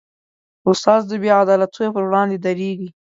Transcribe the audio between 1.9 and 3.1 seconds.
پر وړاندې دریږي.